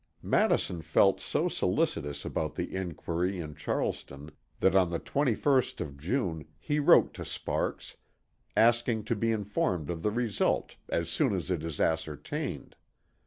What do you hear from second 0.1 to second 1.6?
Madison felt so